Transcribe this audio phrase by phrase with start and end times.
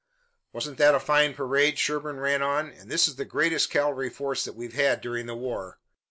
[0.51, 2.71] "Wasn't that a fine parade?" Sherburne ran on.
[2.71, 5.77] "And this is the greatest cavalry force that we've had during the war.